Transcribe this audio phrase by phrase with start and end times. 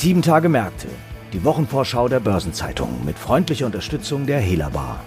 [0.00, 0.86] Sieben Tage Märkte.
[1.32, 5.00] Die Wochenvorschau der Börsenzeitung mit freundlicher Unterstützung der Helabar.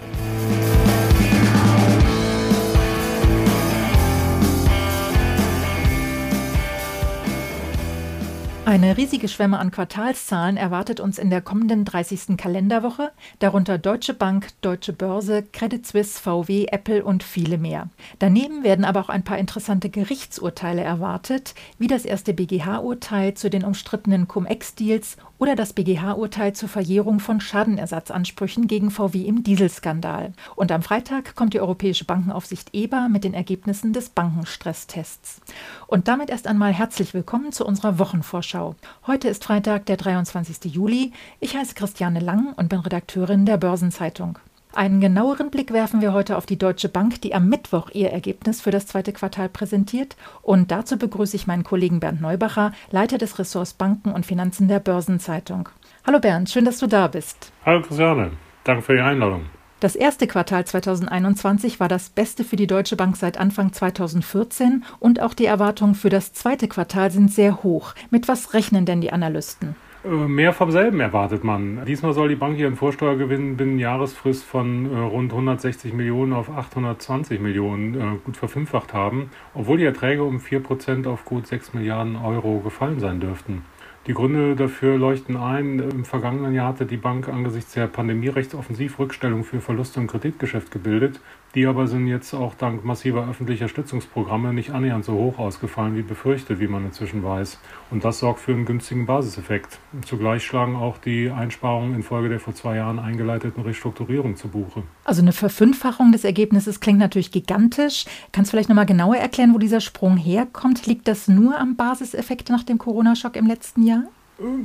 [8.64, 12.36] Eine riesige Schwemme an Quartalszahlen erwartet uns in der kommenden 30.
[12.36, 17.88] Kalenderwoche, darunter Deutsche Bank, Deutsche Börse, Credit Suisse, VW, Apple und viele mehr.
[18.20, 23.64] Daneben werden aber auch ein paar interessante Gerichtsurteile erwartet, wie das erste BGH-Urteil zu den
[23.64, 30.34] umstrittenen Cum-Ex-Deals oder das BGH-Urteil zur Verjährung von Schadenersatzansprüchen gegen VW im Dieselskandal.
[30.54, 35.40] Und am Freitag kommt die Europäische Bankenaufsicht EBA mit den Ergebnissen des Bankenstresstests.
[35.88, 38.76] Und damit erst einmal herzlich willkommen zu unserer Wochenvorschau.
[39.08, 40.72] Heute ist Freitag, der 23.
[40.72, 41.10] Juli.
[41.40, 44.38] Ich heiße Christiane Lang und bin Redakteurin der Börsenzeitung.
[44.74, 48.62] Einen genaueren Blick werfen wir heute auf die Deutsche Bank, die am Mittwoch ihr Ergebnis
[48.62, 50.16] für das zweite Quartal präsentiert.
[50.40, 54.80] Und dazu begrüße ich meinen Kollegen Bernd Neubacher, Leiter des Ressorts Banken und Finanzen der
[54.80, 55.68] Börsenzeitung.
[56.06, 57.52] Hallo Bernd, schön, dass du da bist.
[57.66, 58.32] Hallo Christiane,
[58.64, 59.44] danke für die Einladung.
[59.80, 65.20] Das erste Quartal 2021 war das beste für die Deutsche Bank seit Anfang 2014 und
[65.20, 67.94] auch die Erwartungen für das zweite Quartal sind sehr hoch.
[68.10, 69.76] Mit was rechnen denn die Analysten?
[70.04, 71.84] Äh, mehr vom selben erwartet man.
[71.86, 77.40] Diesmal soll die Bank ihren Vorsteuergewinn binnen Jahresfrist von äh, rund 160 Millionen auf 820
[77.40, 82.60] Millionen äh, gut verfünffacht haben, obwohl die Erträge um 4% auf gut 6 Milliarden Euro
[82.60, 83.64] gefallen sein dürften.
[84.08, 85.78] Die Gründe dafür leuchten ein.
[85.78, 90.08] Im vergangenen Jahr hatte die Bank angesichts der Pandemie recht offensiv Rückstellung für Verluste im
[90.08, 91.20] Kreditgeschäft gebildet.
[91.54, 96.02] Die aber sind jetzt auch dank massiver öffentlicher Stützungsprogramme nicht annähernd so hoch ausgefallen wie
[96.02, 97.58] befürchtet, wie man inzwischen weiß.
[97.90, 99.78] Und das sorgt für einen günstigen Basiseffekt.
[100.06, 104.82] Zugleich schlagen auch die Einsparungen infolge der vor zwei Jahren eingeleiteten Restrukturierung zu Buche.
[105.04, 108.06] Also eine Verfünffachung des Ergebnisses klingt natürlich gigantisch.
[108.32, 110.86] Kannst du vielleicht nochmal genauer erklären, wo dieser Sprung herkommt?
[110.86, 114.04] Liegt das nur am Basiseffekt nach dem Corona-Schock im letzten Jahr?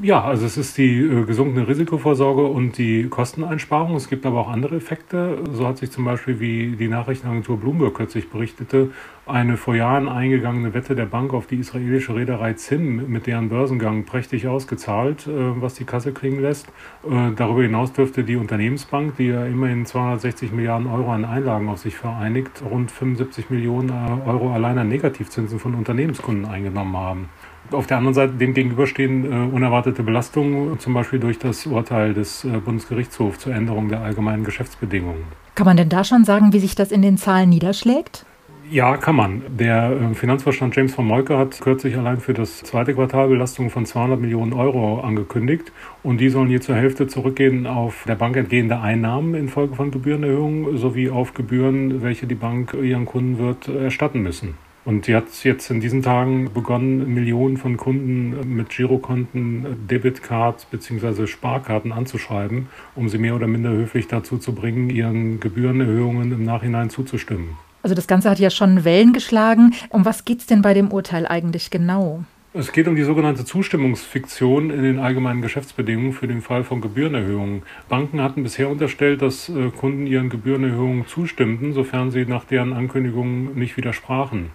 [0.01, 3.95] Ja, also es ist die äh, gesunkene Risikovorsorge und die Kosteneinsparung.
[3.95, 5.37] Es gibt aber auch andere Effekte.
[5.51, 8.89] So hat sich zum Beispiel, wie die Nachrichtenagentur Bloomberg kürzlich berichtete,
[9.27, 14.05] eine vor Jahren eingegangene Wette der Bank auf die israelische Reederei Zinn mit deren Börsengang
[14.05, 16.67] prächtig ausgezahlt, äh, was die Kasse kriegen lässt.
[17.03, 21.79] Äh, darüber hinaus dürfte die Unternehmensbank, die ja immerhin 260 Milliarden Euro an Einlagen auf
[21.79, 23.91] sich vereinigt, rund 75 Millionen
[24.25, 27.29] Euro allein an Negativzinsen von Unternehmenskunden eingenommen haben.
[27.71, 32.45] Auf der anderen Seite dem gegenüberstehen äh, unerwartete Belastungen, zum Beispiel durch das Urteil des
[32.45, 35.23] äh, Bundesgerichtshofs zur Änderung der allgemeinen Geschäftsbedingungen.
[35.55, 38.25] Kann man denn da schon sagen, wie sich das in den Zahlen niederschlägt?
[38.69, 39.43] Ja, kann man.
[39.47, 43.85] Der äh, Finanzvorstand James von Molke hat kürzlich allein für das zweite Quartal Belastungen von
[43.85, 45.71] 200 Millionen Euro angekündigt.
[46.03, 50.77] Und die sollen je zur Hälfte zurückgehen auf der Bank entgehende Einnahmen infolge von Gebührenerhöhungen
[50.77, 54.55] sowie auf Gebühren, welche die Bank ihren Kunden wird erstatten müssen.
[54.87, 61.27] Und die hat jetzt in diesen Tagen begonnen, Millionen von Kunden mit Girokonten, Debitcards bzw.
[61.27, 66.89] Sparkarten anzuschreiben, um sie mehr oder minder höflich dazu zu bringen, ihren Gebührenerhöhungen im Nachhinein
[66.89, 67.57] zuzustimmen.
[67.83, 69.73] Also das Ganze hat ja schon Wellen geschlagen.
[69.89, 72.23] Um was geht es denn bei dem Urteil eigentlich genau?
[72.53, 77.61] Es geht um die sogenannte Zustimmungsfiktion in den allgemeinen Geschäftsbedingungen für den Fall von Gebührenerhöhungen.
[77.87, 83.53] Banken hatten bisher unterstellt, dass äh, Kunden ihren Gebührenerhöhungen zustimmten, sofern sie nach deren Ankündigungen
[83.53, 84.49] nicht widersprachen.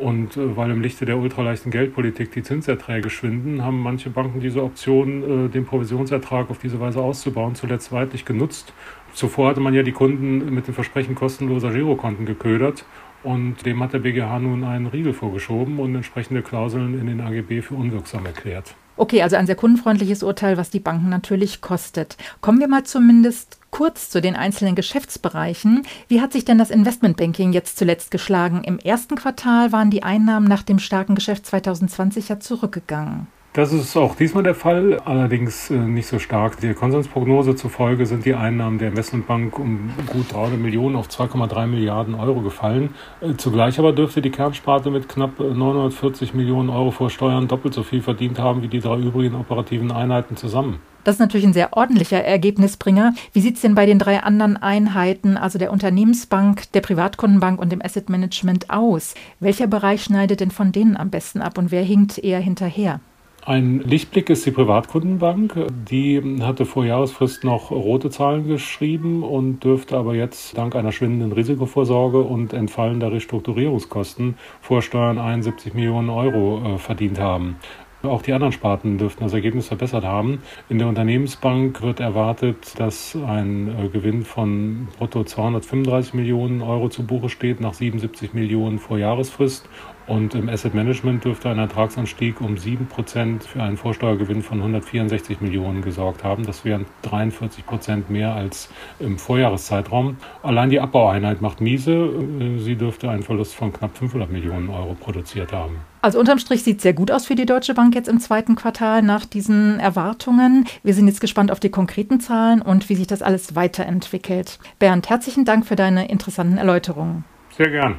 [0.00, 4.62] Und äh, weil im Lichte der ultraleichten Geldpolitik die Zinserträge schwinden, haben manche Banken diese
[4.62, 8.72] Option, äh, den Provisionsertrag auf diese Weise auszubauen, zuletzt weitlich genutzt.
[9.12, 12.84] Zuvor hatte man ja die Kunden mit dem Versprechen kostenloser Girokonten geködert
[13.22, 17.60] und dem hat der BGH nun einen Riegel vorgeschoben und entsprechende Klauseln in den AGB
[17.60, 18.74] für unwirksam erklärt.
[18.96, 22.16] Okay, also ein sehr kundenfreundliches Urteil, was die Banken natürlich kostet.
[22.40, 25.86] Kommen wir mal zumindest kurz zu den einzelnen Geschäftsbereichen.
[26.08, 28.64] Wie hat sich denn das Investmentbanking jetzt zuletzt geschlagen?
[28.64, 33.26] Im ersten Quartal waren die Einnahmen nach dem starken Geschäft 2020 ja zurückgegangen.
[33.52, 36.60] Das ist auch diesmal der Fall, allerdings äh, nicht so stark.
[36.60, 42.14] Der Konsensprognose zufolge sind die Einnahmen der Investmentbank um gut 300 Millionen auf 2,3 Milliarden
[42.14, 42.94] Euro gefallen.
[43.20, 47.82] Äh, zugleich aber dürfte die Kernsparte mit knapp 940 Millionen Euro vor Steuern doppelt so
[47.82, 50.78] viel verdient haben wie die drei übrigen operativen Einheiten zusammen.
[51.02, 53.14] Das ist natürlich ein sehr ordentlicher Ergebnisbringer.
[53.32, 57.72] Wie sieht es denn bei den drei anderen Einheiten, also der Unternehmensbank, der Privatkundenbank und
[57.72, 59.14] dem Asset Management aus?
[59.40, 63.00] Welcher Bereich schneidet denn von denen am besten ab und wer hinkt eher hinterher?
[63.46, 65.54] Ein Lichtblick ist die Privatkundenbank.
[65.90, 71.32] Die hatte vor Jahresfrist noch rote Zahlen geschrieben und dürfte aber jetzt dank einer schwindenden
[71.32, 77.56] Risikovorsorge und entfallender Restrukturierungskosten vor Steuern 71 Millionen Euro äh, verdient haben.
[78.02, 80.42] Auch die anderen Sparten dürften das Ergebnis verbessert haben.
[80.70, 87.06] In der Unternehmensbank wird erwartet, dass ein äh, Gewinn von brutto 235 Millionen Euro zu
[87.06, 89.68] Buche steht, nach 77 Millionen vor Jahresfrist
[90.10, 95.82] Und im Asset Management dürfte ein Ertragsanstieg um 7% für einen Vorsteuergewinn von 164 Millionen
[95.82, 96.44] gesorgt haben.
[96.44, 100.16] Das wären 43 Prozent mehr als im Vorjahreszeitraum.
[100.42, 102.10] Allein die Abbaueinheit macht miese.
[102.58, 105.76] Sie dürfte einen Verlust von knapp 500 Millionen Euro produziert haben.
[106.02, 108.56] Also unterm Strich sieht es sehr gut aus für die Deutsche Bank jetzt im zweiten
[108.56, 110.64] Quartal nach diesen Erwartungen.
[110.82, 114.58] Wir sind jetzt gespannt auf die konkreten Zahlen und wie sich das alles weiterentwickelt.
[114.80, 117.24] Bernd, herzlichen Dank für deine interessanten Erläuterungen.
[117.56, 117.94] Sehr gern.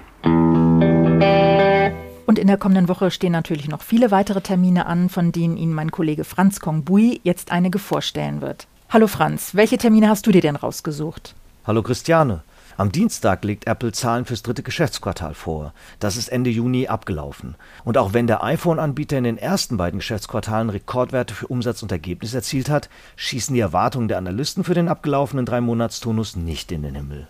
[2.25, 5.73] Und in der kommenden Woche stehen natürlich noch viele weitere Termine an, von denen Ihnen
[5.73, 8.67] mein Kollege Franz Kongbui jetzt einige vorstellen wird.
[8.89, 11.35] Hallo Franz, welche Termine hast du dir denn rausgesucht?
[11.65, 12.43] Hallo Christiane.
[12.77, 15.73] Am Dienstag legt Apple Zahlen fürs dritte Geschäftsquartal vor.
[15.99, 17.55] Das ist Ende Juni abgelaufen.
[17.83, 22.33] Und auch wenn der iPhone-Anbieter in den ersten beiden Geschäftsquartalen Rekordwerte für Umsatz und Ergebnis
[22.33, 27.27] erzielt hat, schießen die Erwartungen der Analysten für den abgelaufenen Drei-Monats-Tonus nicht in den Himmel.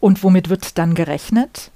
[0.00, 1.70] Und womit wird dann gerechnet?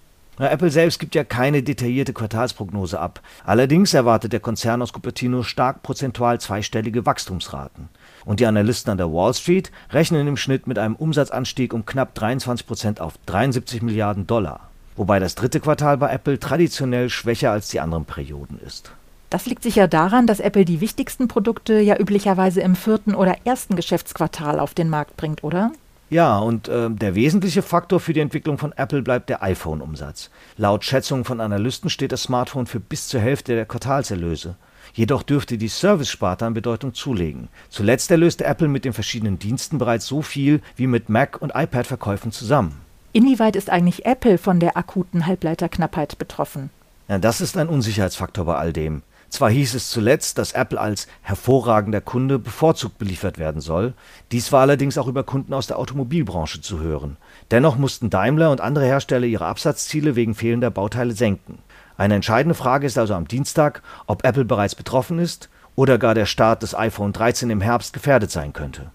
[0.46, 3.20] Apple selbst gibt ja keine detaillierte Quartalsprognose ab.
[3.44, 7.88] Allerdings erwartet der Konzern aus Cupertino stark prozentual zweistellige Wachstumsraten.
[8.24, 12.14] Und die Analysten an der Wall Street rechnen im Schnitt mit einem Umsatzanstieg um knapp
[12.14, 14.68] 23 Prozent auf 73 Milliarden Dollar.
[14.96, 18.92] Wobei das dritte Quartal bei Apple traditionell schwächer als die anderen Perioden ist.
[19.30, 23.76] Das liegt sicher daran, dass Apple die wichtigsten Produkte ja üblicherweise im vierten oder ersten
[23.76, 25.72] Geschäftsquartal auf den Markt bringt, oder?
[26.10, 30.30] Ja, und äh, der wesentliche Faktor für die Entwicklung von Apple bleibt der iPhone-Umsatz.
[30.56, 34.56] Laut Schätzungen von Analysten steht das Smartphone für bis zur Hälfte der Quartalserlöse.
[34.94, 37.48] Jedoch dürfte die Service-Sparte an Bedeutung zulegen.
[37.68, 42.32] Zuletzt erlöste Apple mit den verschiedenen Diensten bereits so viel wie mit Mac- und iPad-Verkäufen
[42.32, 42.80] zusammen.
[43.12, 46.70] Inwieweit ist eigentlich Apple von der akuten Halbleiterknappheit betroffen?
[47.08, 49.02] Ja, das ist ein Unsicherheitsfaktor bei all dem.
[49.30, 53.92] Zwar hieß es zuletzt, dass Apple als hervorragender Kunde bevorzugt beliefert werden soll,
[54.32, 57.18] dies war allerdings auch über Kunden aus der Automobilbranche zu hören.
[57.50, 61.58] Dennoch mussten Daimler und andere Hersteller ihre Absatzziele wegen fehlender Bauteile senken.
[61.98, 66.26] Eine entscheidende Frage ist also am Dienstag, ob Apple bereits betroffen ist oder gar der
[66.26, 68.90] Start des iPhone 13 im Herbst gefährdet sein könnte.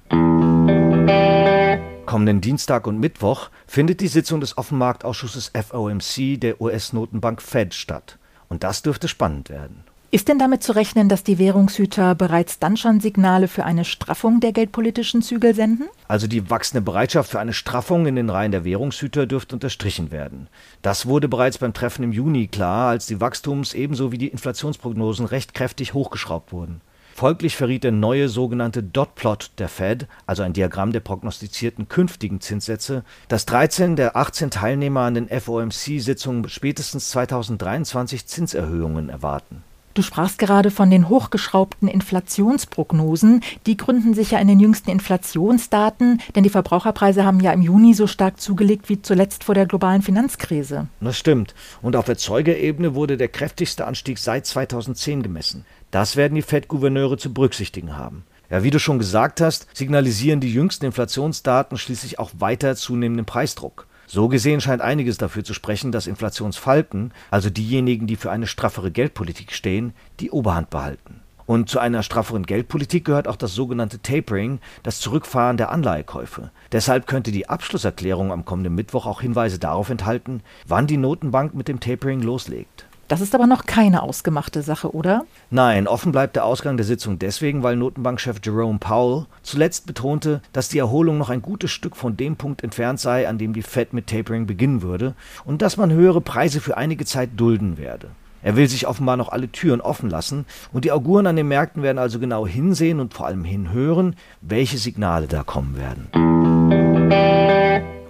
[2.06, 8.18] Kommenden Dienstag und Mittwoch findet die Sitzung des Offenmarktausschusses FOMC der US-Notenbank Fed statt.
[8.50, 9.83] Und das dürfte spannend werden.
[10.13, 14.42] Ist denn damit zu rechnen, dass die Währungshüter bereits dann schon Signale für eine Straffung
[14.42, 15.86] der geldpolitischen Zügel senden?
[16.07, 20.50] Also die wachsende Bereitschaft für eine Straffung in den Reihen der Währungshüter dürfte unterstrichen werden.
[20.83, 25.25] Das wurde bereits beim Treffen im Juni klar, als die Wachstums- ebenso wie die Inflationsprognosen
[25.25, 26.81] recht kräftig hochgeschraubt wurden.
[27.16, 33.04] Folglich verriet der neue sogenannte Dot-Plot der Fed, also ein Diagramm der prognostizierten künftigen Zinssätze,
[33.30, 39.63] dass 13 der 18 Teilnehmer an den FOMC-Sitzungen spätestens 2023 Zinserhöhungen erwarten.
[39.94, 43.42] Du sprachst gerade von den hochgeschraubten Inflationsprognosen.
[43.68, 47.94] Die gründen sich ja in den jüngsten Inflationsdaten, denn die Verbraucherpreise haben ja im Juni
[47.94, 50.88] so stark zugelegt wie zuletzt vor der globalen Finanzkrise.
[51.00, 51.54] Das stimmt.
[51.84, 55.63] Und auf Erzeugerebene wurde der kräftigste Anstieg seit 2010 gemessen.
[55.92, 58.24] Das werden die Fed-Gouverneure zu berücksichtigen haben.
[58.50, 63.88] Ja, wie du schon gesagt hast, signalisieren die jüngsten Inflationsdaten schließlich auch weiter zunehmenden Preisdruck.
[64.13, 68.92] So gesehen scheint einiges dafür zu sprechen, dass Inflationsfalken, also diejenigen, die für eine straffere
[68.92, 71.21] Geldpolitik stehen, die Oberhand behalten.
[71.48, 76.51] Und zu einer strafferen Geldpolitik gehört auch das sogenannte Tapering, das Zurückfahren der Anleihekäufe.
[76.71, 81.68] Deshalb könnte die Abschlusserklärung am kommenden Mittwoch auch Hinweise darauf enthalten, wann die Notenbank mit
[81.68, 82.85] dem Tapering loslegt.
[83.13, 85.27] Das ist aber noch keine ausgemachte Sache, oder?
[85.51, 90.69] Nein, offen bleibt der Ausgang der Sitzung deswegen, weil Notenbankchef Jerome Powell zuletzt betonte, dass
[90.69, 93.93] die Erholung noch ein gutes Stück von dem Punkt entfernt sei, an dem die Fed
[93.93, 95.13] mit Tapering beginnen würde
[95.45, 98.07] und dass man höhere Preise für einige Zeit dulden werde.
[98.41, 101.83] Er will sich offenbar noch alle Türen offen lassen und die Auguren an den Märkten
[101.83, 107.43] werden also genau hinsehen und vor allem hinhören, welche Signale da kommen werden.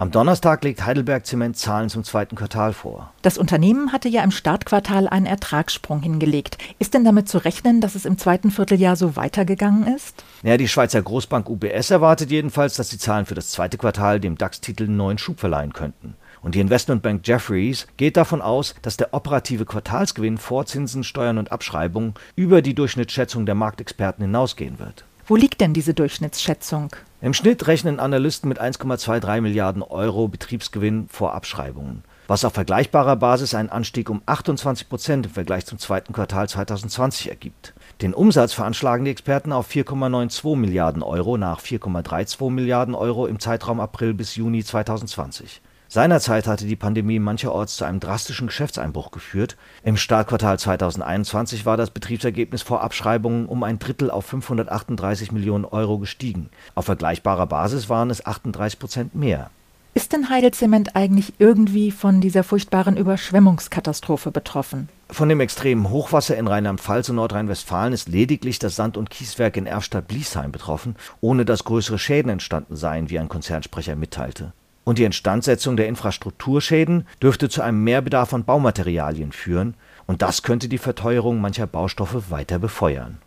[0.04, 3.10] Am Donnerstag legt Heidelberg Zement Zahlen zum zweiten Quartal vor.
[3.22, 6.58] Das Unternehmen hatte ja im Startquartal einen Ertragssprung hingelegt.
[6.78, 10.22] Ist denn damit zu rechnen, dass es im zweiten Vierteljahr so weitergegangen ist?
[10.42, 14.36] Ja, die Schweizer Großbank UBS erwartet jedenfalls, dass die Zahlen für das zweite Quartal dem
[14.36, 16.16] DAX-Titel einen neuen Schub verleihen könnten.
[16.42, 21.50] Und die Investmentbank Jefferies geht davon aus, dass der operative Quartalsgewinn vor Zinsen, Steuern und
[21.50, 25.06] Abschreibungen über die Durchschnittsschätzung der Marktexperten hinausgehen wird.
[25.26, 26.90] Wo liegt denn diese Durchschnittsschätzung?
[27.22, 33.54] Im Schnitt rechnen Analysten mit 1,23 Milliarden Euro Betriebsgewinn vor Abschreibungen, was auf vergleichbarer Basis
[33.54, 37.72] einen Anstieg um 28 Prozent im Vergleich zum zweiten Quartal 2020 ergibt.
[38.02, 43.80] Den Umsatz veranschlagen die Experten auf 4,92 Milliarden Euro nach 4,32 Milliarden Euro im Zeitraum
[43.80, 45.62] April bis Juni 2020.
[45.94, 49.56] Seinerzeit hatte die Pandemie mancherorts zu einem drastischen Geschäftseinbruch geführt.
[49.84, 55.98] Im Startquartal 2021 war das Betriebsergebnis vor Abschreibungen um ein Drittel auf 538 Millionen Euro
[55.98, 56.48] gestiegen.
[56.74, 59.50] Auf vergleichbarer Basis waren es 38 Prozent mehr.
[59.94, 64.88] Ist denn Heidelzement eigentlich irgendwie von dieser furchtbaren Überschwemmungskatastrophe betroffen?
[65.10, 69.66] Von dem extremen Hochwasser in Rheinland-Pfalz und Nordrhein-Westfalen ist lediglich das Sand- und Kieswerk in
[69.66, 74.52] Erfstadt-Bliesheim betroffen, ohne dass größere Schäden entstanden seien, wie ein Konzernsprecher mitteilte.
[74.84, 79.74] Und die Instandsetzung der Infrastrukturschäden dürfte zu einem Mehrbedarf an Baumaterialien führen,
[80.06, 83.18] und das könnte die Verteuerung mancher Baustoffe weiter befeuern.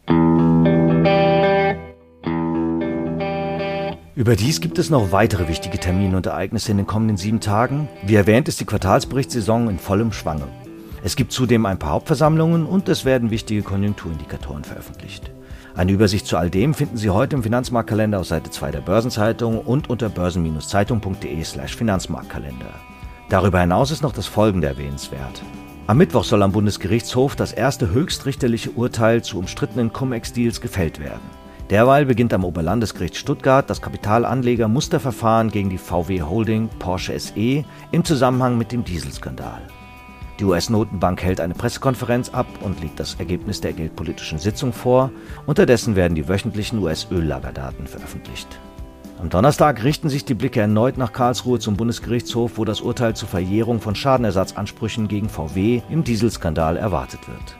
[4.15, 7.87] Überdies gibt es noch weitere wichtige Termine und Ereignisse in den kommenden sieben Tagen.
[8.03, 10.47] Wie erwähnt ist die Quartalsberichtssaison in vollem Schwange.
[11.03, 15.31] Es gibt zudem ein paar Hauptversammlungen und es werden wichtige Konjunkturindikatoren veröffentlicht.
[15.77, 19.59] Eine Übersicht zu all dem finden Sie heute im Finanzmarktkalender auf Seite 2 der Börsenzeitung
[19.59, 22.73] und unter börsen-zeitung.de/slash Finanzmarktkalender.
[23.29, 25.43] Darüber hinaus ist noch das folgende erwähnenswert.
[25.85, 31.29] Am Mittwoch soll am Bundesgerichtshof das erste höchstrichterliche Urteil zu umstrittenen Cum-Ex-Deals gefällt werden.
[31.69, 38.57] Derweil beginnt am Oberlandesgericht Stuttgart das Kapitalanleger-Musterverfahren gegen die VW Holding Porsche SE im Zusammenhang
[38.57, 39.61] mit dem Dieselskandal.
[40.39, 45.11] Die US-Notenbank hält eine Pressekonferenz ab und legt das Ergebnis der geldpolitischen Sitzung vor.
[45.47, 48.47] Unterdessen werden die wöchentlichen US-Öllagerdaten veröffentlicht.
[49.19, 53.27] Am Donnerstag richten sich die Blicke erneut nach Karlsruhe zum Bundesgerichtshof, wo das Urteil zur
[53.27, 57.57] Verjährung von Schadenersatzansprüchen gegen VW im Dieselskandal erwartet wird.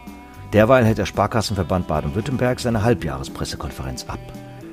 [0.53, 4.19] Derweil hält der Sparkassenverband Baden-Württemberg seine Halbjahrespressekonferenz ab.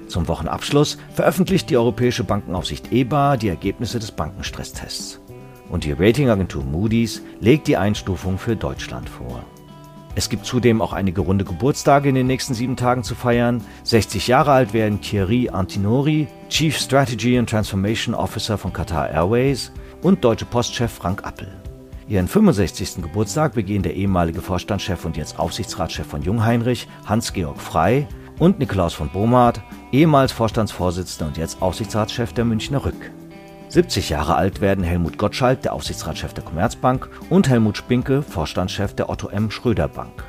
[0.09, 5.21] Zum Wochenabschluss veröffentlicht die Europäische Bankenaufsicht EBA die Ergebnisse des Bankenstresstests.
[5.69, 9.45] Und die Ratingagentur Moody's legt die Einstufung für Deutschland vor.
[10.17, 13.61] Es gibt zudem auch einige runde Geburtstage in den nächsten sieben Tagen zu feiern.
[13.83, 20.23] 60 Jahre alt werden Thierry Antinori, Chief Strategy and Transformation Officer von Qatar Airways und
[20.23, 21.49] Deutsche Postchef Frank Appel.
[22.07, 23.03] Ihren 65.
[23.03, 28.07] Geburtstag begehen der ehemalige Vorstandschef und jetzt Aufsichtsratschef von Jungheinrich, Hans-Georg Frei,
[28.39, 33.11] und Nikolaus von Bohmart, ehemals Vorstandsvorsitzender und jetzt Aufsichtsratschef der Münchner Rück.
[33.69, 39.09] 70 Jahre alt werden Helmut Gottschalk, der Aufsichtsratschef der Commerzbank, und Helmut Spinke, Vorstandschef der
[39.09, 39.51] Otto M.
[39.51, 40.25] Schröder Bank.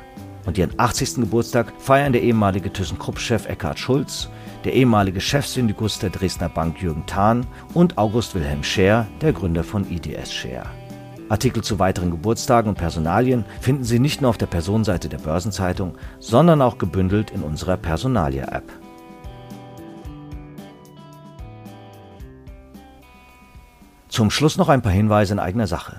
[0.46, 1.16] Und ihren 80.
[1.16, 4.28] Geburtstag feiern der ehemalige ThyssenKrupp-Chef Eckhard Schulz,
[4.64, 9.88] der ehemalige Chefsyndikus der Dresdner Bank Jürgen Thahn und August Wilhelm Scher, der Gründer von
[9.90, 10.66] IDS Scher.
[11.28, 15.96] Artikel zu weiteren Geburtstagen und Personalien finden Sie nicht nur auf der Personenseite der Börsenzeitung,
[16.20, 18.85] sondern auch gebündelt in unserer Personalia-App.
[24.16, 25.94] Zum Schluss noch ein paar Hinweise in eigener Sache.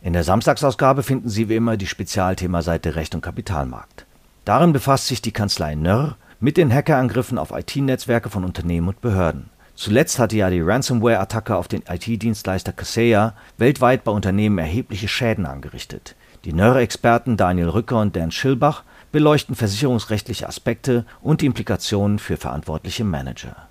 [0.00, 4.06] In der Samstagsausgabe finden Sie wie immer die Spezialthemaseite Recht und Kapitalmarkt.
[4.44, 9.50] Darin befasst sich die Kanzlei Nörr mit den Hackerangriffen auf IT-Netzwerke von Unternehmen und Behörden.
[9.74, 16.14] Zuletzt hatte ja die Ransomware-Attacke auf den IT-Dienstleister Kaseya weltweit bei Unternehmen erhebliche Schäden angerichtet.
[16.44, 23.02] Die Nörre-Experten Daniel Rücker und Dan Schilbach beleuchten versicherungsrechtliche Aspekte und die Implikationen für verantwortliche
[23.02, 23.65] Manager.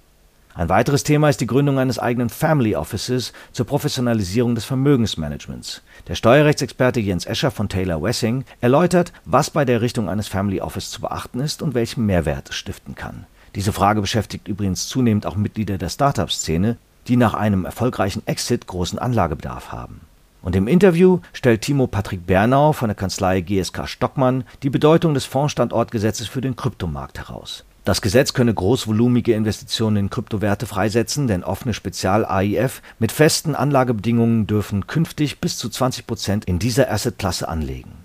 [0.58, 5.82] Ein weiteres Thema ist die Gründung eines eigenen Family Offices zur Professionalisierung des Vermögensmanagements.
[6.08, 10.92] Der Steuerrechtsexperte Jens Escher von Taylor Wessing erläutert, was bei der Errichtung eines Family Office
[10.92, 13.26] zu beachten ist und welchen Mehrwert es stiften kann.
[13.54, 16.78] Diese Frage beschäftigt übrigens zunehmend auch Mitglieder der Startup-Szene,
[17.10, 20.00] die nach einem erfolgreichen Exit großen Anlagebedarf haben.
[20.42, 25.26] Und im Interview stellt Timo Patrick Bernau von der Kanzlei GSK Stockmann die Bedeutung des
[25.26, 27.66] Fondsstandortgesetzes für den Kryptomarkt heraus.
[27.86, 34.88] Das Gesetz könne großvolumige Investitionen in Kryptowerte freisetzen, denn offene Spezial-AIF mit festen Anlagebedingungen dürfen
[34.88, 38.05] künftig bis zu 20 Prozent in dieser Assetklasse anlegen.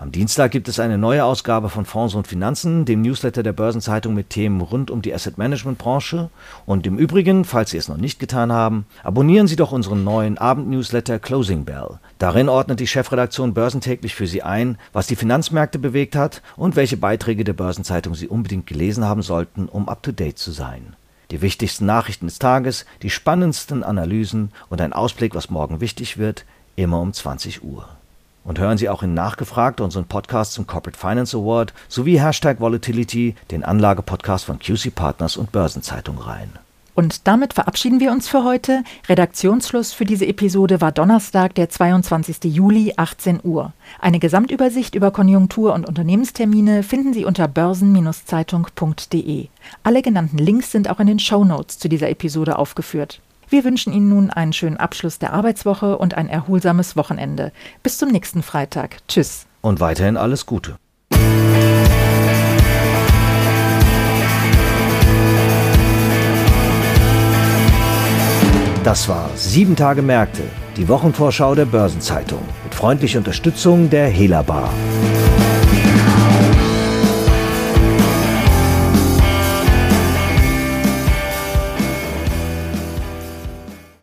[0.00, 4.14] Am Dienstag gibt es eine neue Ausgabe von Fonds und Finanzen, dem Newsletter der Börsenzeitung
[4.14, 6.30] mit Themen rund um die Asset Management Branche.
[6.64, 10.38] Und im Übrigen, falls Sie es noch nicht getan haben, abonnieren Sie doch unseren neuen
[10.38, 11.98] Abendnewsletter Closing Bell.
[12.16, 16.96] Darin ordnet die Chefredaktion börsentäglich für Sie ein, was die Finanzmärkte bewegt hat und welche
[16.96, 20.96] Beiträge der Börsenzeitung Sie unbedingt gelesen haben sollten, um up to date zu sein.
[21.30, 26.46] Die wichtigsten Nachrichten des Tages, die spannendsten Analysen und ein Ausblick, was morgen wichtig wird,
[26.74, 27.99] immer um 20 Uhr.
[28.44, 33.34] Und hören Sie auch in Nachgefragt unseren Podcast zum Corporate Finance Award sowie Hashtag Volatility,
[33.50, 36.50] den Anlagepodcast von QC Partners und Börsenzeitung rein.
[36.94, 38.84] Und damit verabschieden wir uns für heute.
[39.08, 42.44] Redaktionsschluss für diese Episode war Donnerstag, der 22.
[42.44, 43.72] Juli, 18 Uhr.
[44.00, 49.48] Eine Gesamtübersicht über Konjunktur- und Unternehmenstermine finden Sie unter börsen-zeitung.de.
[49.82, 53.22] Alle genannten Links sind auch in den Show Notes zu dieser Episode aufgeführt.
[53.50, 57.50] Wir wünschen Ihnen nun einen schönen Abschluss der Arbeitswoche und ein erholsames Wochenende.
[57.82, 58.98] Bis zum nächsten Freitag.
[59.08, 59.46] Tschüss.
[59.60, 60.76] Und weiterhin alles Gute.
[68.84, 70.42] Das war Sieben Tage Märkte,
[70.76, 74.72] die Wochenvorschau der Börsenzeitung mit freundlicher Unterstützung der Hela Bar.